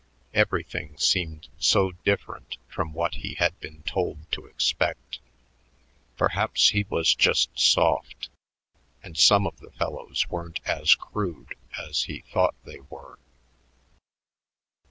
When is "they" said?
12.63-12.79